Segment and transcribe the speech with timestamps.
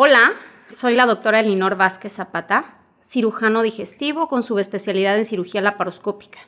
[0.00, 0.30] Hola,
[0.68, 6.38] soy la doctora Elinor Vázquez Zapata, cirujano digestivo con subespecialidad en cirugía laparoscópica,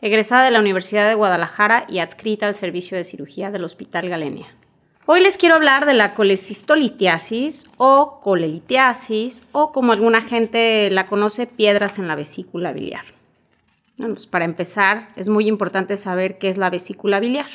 [0.00, 4.48] egresada de la Universidad de Guadalajara y adscrita al servicio de cirugía del Hospital Galenia.
[5.06, 11.46] Hoy les quiero hablar de la colecistolitiasis o colelitiasis o como alguna gente la conoce,
[11.46, 13.04] piedras en la vesícula biliar.
[13.98, 17.46] Pues para empezar, es muy importante saber qué es la vesícula biliar.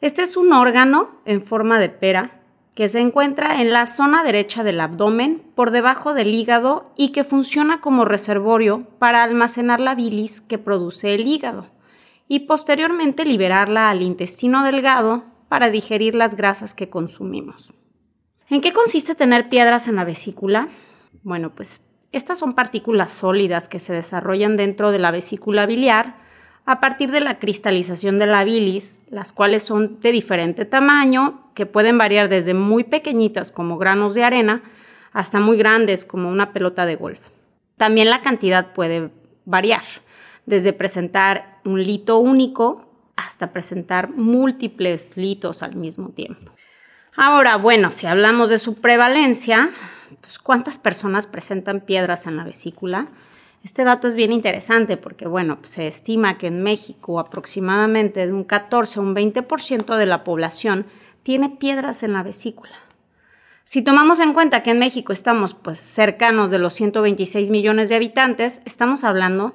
[0.00, 2.38] Este es un órgano en forma de pera
[2.74, 7.24] que se encuentra en la zona derecha del abdomen, por debajo del hígado y que
[7.24, 11.66] funciona como reservorio para almacenar la bilis que produce el hígado
[12.28, 17.74] y posteriormente liberarla al intestino delgado para digerir las grasas que consumimos.
[18.48, 20.68] ¿En qué consiste tener piedras en la vesícula?
[21.22, 26.21] Bueno, pues estas son partículas sólidas que se desarrollan dentro de la vesícula biliar
[26.64, 31.66] a partir de la cristalización de la bilis, las cuales son de diferente tamaño, que
[31.66, 34.62] pueden variar desde muy pequeñitas como granos de arena
[35.12, 37.28] hasta muy grandes como una pelota de golf.
[37.76, 39.10] También la cantidad puede
[39.44, 39.82] variar,
[40.46, 46.52] desde presentar un lito único hasta presentar múltiples litos al mismo tiempo.
[47.16, 49.70] Ahora, bueno, si hablamos de su prevalencia,
[50.20, 53.08] pues ¿cuántas personas presentan piedras en la vesícula?
[53.64, 58.42] Este dato es bien interesante porque, bueno, se estima que en México aproximadamente de un
[58.42, 60.86] 14 a un 20% de la población
[61.22, 62.72] tiene piedras en la vesícula.
[63.64, 67.94] Si tomamos en cuenta que en México estamos pues cercanos de los 126 millones de
[67.94, 69.54] habitantes, estamos hablando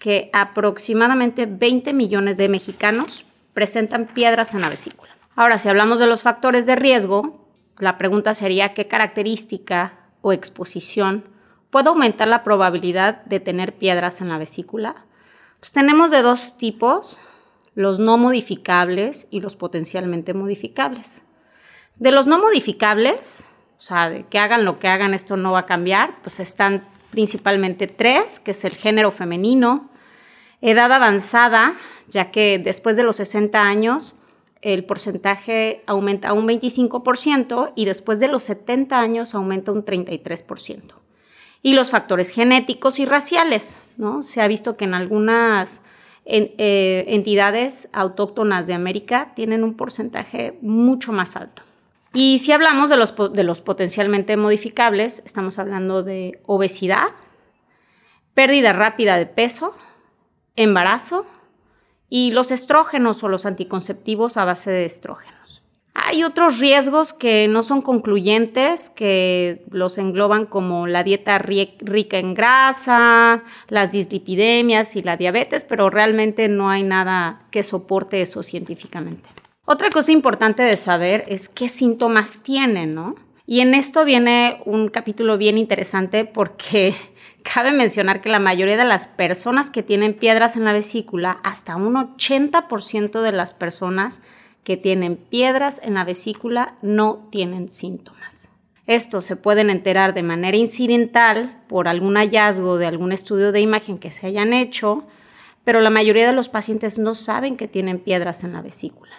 [0.00, 3.24] que aproximadamente 20 millones de mexicanos
[3.54, 5.12] presentan piedras en la vesícula.
[5.36, 7.48] Ahora, si hablamos de los factores de riesgo,
[7.78, 11.24] la pregunta sería qué característica o exposición
[11.74, 15.06] puede aumentar la probabilidad de tener piedras en la vesícula.
[15.58, 17.18] Pues tenemos de dos tipos,
[17.74, 21.22] los no modificables y los potencialmente modificables.
[21.96, 23.46] De los no modificables,
[23.76, 26.84] o sea, de que hagan lo que hagan, esto no va a cambiar, pues están
[27.10, 29.90] principalmente tres, que es el género femenino,
[30.60, 31.74] edad avanzada,
[32.08, 34.14] ya que después de los 60 años
[34.62, 41.03] el porcentaje aumenta un 25% y después de los 70 años aumenta un 33%
[41.64, 43.78] y los factores genéticos y raciales.
[43.96, 44.22] ¿no?
[44.22, 45.80] Se ha visto que en algunas
[46.26, 51.62] eh, entidades autóctonas de América tienen un porcentaje mucho más alto.
[52.12, 57.08] Y si hablamos de los, de los potencialmente modificables, estamos hablando de obesidad,
[58.34, 59.74] pérdida rápida de peso,
[60.56, 61.26] embarazo
[62.10, 65.63] y los estrógenos o los anticonceptivos a base de estrógenos.
[65.96, 72.34] Hay otros riesgos que no son concluyentes, que los engloban como la dieta rica en
[72.34, 79.28] grasa, las dislipidemias y la diabetes, pero realmente no hay nada que soporte eso científicamente.
[79.66, 83.14] Otra cosa importante de saber es qué síntomas tienen, ¿no?
[83.46, 86.94] Y en esto viene un capítulo bien interesante porque
[87.42, 91.76] cabe mencionar que la mayoría de las personas que tienen piedras en la vesícula, hasta
[91.76, 94.22] un 80% de las personas
[94.64, 98.48] que tienen piedras en la vesícula no tienen síntomas.
[98.86, 103.98] Estos se pueden enterar de manera incidental por algún hallazgo de algún estudio de imagen
[103.98, 105.04] que se hayan hecho,
[105.64, 109.14] pero la mayoría de los pacientes no saben que tienen piedras en la vesícula.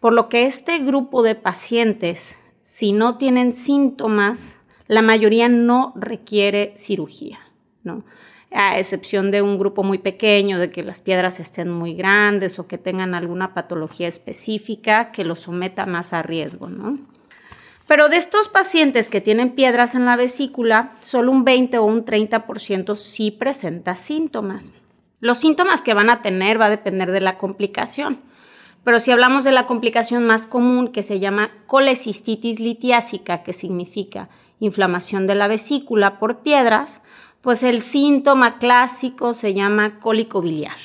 [0.00, 6.74] Por lo que este grupo de pacientes, si no tienen síntomas, la mayoría no requiere
[6.76, 7.38] cirugía,
[7.84, 8.04] ¿no?
[8.52, 12.66] A excepción de un grupo muy pequeño, de que las piedras estén muy grandes o
[12.66, 16.98] que tengan alguna patología específica que los someta más a riesgo, ¿no?
[17.86, 22.04] Pero de estos pacientes que tienen piedras en la vesícula, solo un 20 o un
[22.04, 24.74] 30% sí presenta síntomas.
[25.18, 28.20] Los síntomas que van a tener va a depender de la complicación.
[28.84, 34.28] Pero si hablamos de la complicación más común que se llama colecistitis litiásica, que significa
[34.60, 37.02] inflamación de la vesícula por piedras,
[37.42, 40.76] pues el síntoma clásico se llama cólico biliar.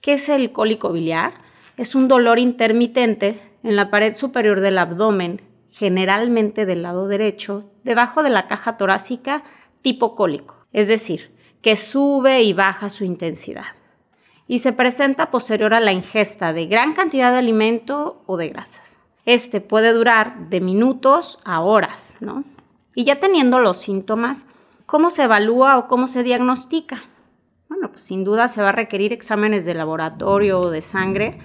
[0.00, 1.34] ¿Qué es el cólico biliar?
[1.76, 5.40] Es un dolor intermitente en la pared superior del abdomen,
[5.70, 9.42] generalmente del lado derecho, debajo de la caja torácica,
[9.80, 13.64] tipo cólico, es decir, que sube y baja su intensidad.
[14.46, 18.98] Y se presenta posterior a la ingesta de gran cantidad de alimento o de grasas.
[19.24, 22.44] Este puede durar de minutos a horas, ¿no?
[22.94, 24.46] Y ya teniendo los síntomas,
[24.86, 27.04] ¿cómo se evalúa o cómo se diagnostica?
[27.68, 31.38] Bueno, pues sin duda se va a requerir exámenes de laboratorio o de sangre,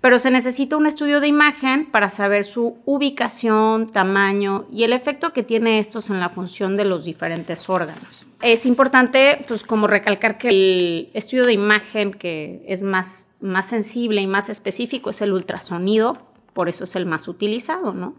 [0.00, 5.32] pero se necesita un estudio de imagen para saber su ubicación, tamaño y el efecto
[5.32, 8.26] que tiene estos en la función de los diferentes órganos.
[8.42, 14.20] Es importante, pues, como recalcar que el estudio de imagen que es más, más sensible
[14.20, 16.18] y más específico es el ultrasonido,
[16.52, 18.14] por eso es el más utilizado, ¿no?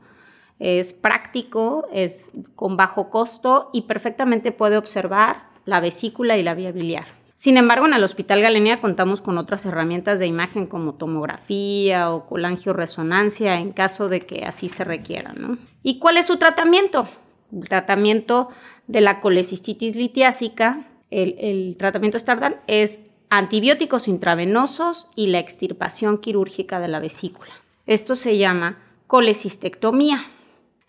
[0.63, 6.71] Es práctico, es con bajo costo y perfectamente puede observar la vesícula y la vía
[6.71, 7.05] biliar.
[7.35, 12.25] Sin embargo, en el Hospital Galenia contamos con otras herramientas de imagen como tomografía o
[12.25, 15.35] colangioresonancia en caso de que así se requiera.
[15.83, 17.09] ¿Y cuál es su tratamiento?
[17.51, 18.47] El tratamiento
[18.87, 26.79] de la colecistitis litiásica, el, el tratamiento estándar es antibióticos intravenosos y la extirpación quirúrgica
[26.79, 27.51] de la vesícula.
[27.85, 28.77] Esto se llama
[29.07, 30.25] colecistectomía.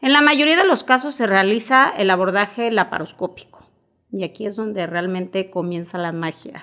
[0.04, 3.64] En la mayoría de los casos se realiza el abordaje laparoscópico.
[4.12, 6.62] Y aquí es donde realmente comienza la magia,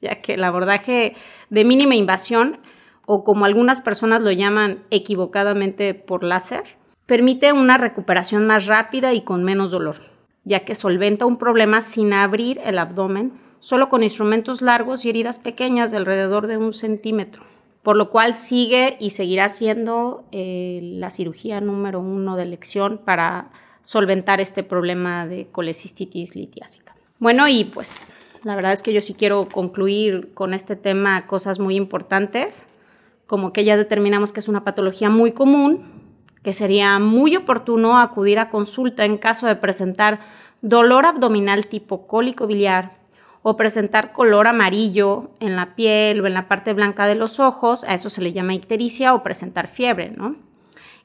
[0.00, 1.14] ya que el abordaje
[1.50, 2.60] de mínima invasión,
[3.04, 6.64] o como algunas personas lo llaman equivocadamente por láser,
[7.04, 9.96] permite una recuperación más rápida y con menos dolor,
[10.44, 15.38] ya que solventa un problema sin abrir el abdomen, solo con instrumentos largos y heridas
[15.38, 17.44] pequeñas de alrededor de un centímetro,
[17.88, 23.50] por lo cual sigue y seguirá siendo eh, la cirugía número uno de elección para
[23.80, 26.94] solventar este problema de colecistitis litiásica.
[27.18, 28.12] Bueno, y pues
[28.44, 32.66] la verdad es que yo sí quiero concluir con este tema cosas muy importantes,
[33.26, 35.86] como que ya determinamos que es una patología muy común,
[36.42, 40.20] que sería muy oportuno acudir a consulta en caso de presentar
[40.60, 42.97] dolor abdominal tipo cólico biliar
[43.42, 47.84] o presentar color amarillo en la piel o en la parte blanca de los ojos,
[47.84, 50.36] a eso se le llama ictericia o presentar fiebre, ¿no?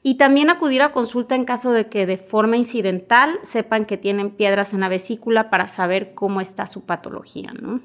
[0.02, 4.30] Y también acudir a consulta en caso de que de forma incidental sepan que tienen
[4.30, 7.80] piedras en la vesícula para saber cómo está su patología, ¿no?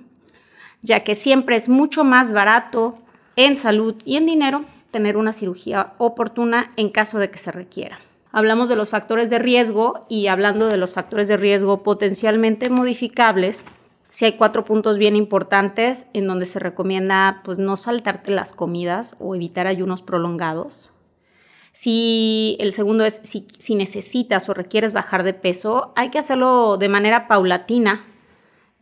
[0.81, 2.97] Ya que siempre es mucho más barato
[3.37, 7.99] en salud y en dinero tener una cirugía oportuna en caso de que se requiera.
[8.31, 13.65] Hablamos de los factores de riesgo y hablando de los factores de riesgo potencialmente modificables,
[14.09, 19.15] si hay cuatro puntos bien importantes en donde se recomienda pues no saltarte las comidas
[19.19, 20.93] o evitar ayunos prolongados,
[21.79, 26.89] si el segundo es si, necesitas o requieres bajar de peso, hay que hacerlo de
[26.89, 28.05] manera paulatina,